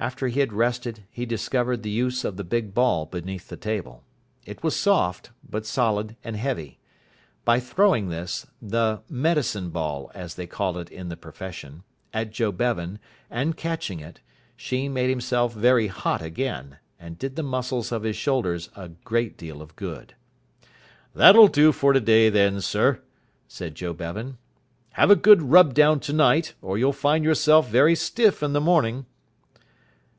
[0.00, 4.02] After he had rested he discovered the use of the big ball beneath the table.
[4.44, 6.80] It was soft, but solid and heavy.
[7.44, 12.50] By throwing this the medicine ball, as they call it in the profession at Joe
[12.50, 12.98] Bevan,
[13.30, 14.18] and catching it,
[14.56, 19.38] Sheen made himself very hot again, and did the muscles of his shoulders a great
[19.38, 20.16] deal of good.
[21.14, 23.00] "That'll do for today, then, sir,"
[23.46, 24.38] said Joe Bevan.
[24.94, 29.06] "Have a good rub down tonight, or you'll find yourself very stiff in the morning."